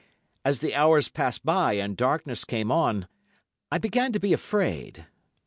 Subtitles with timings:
[0.43, 3.07] As the hours passed by and darkness came on,
[3.71, 5.05] I began to be afraid.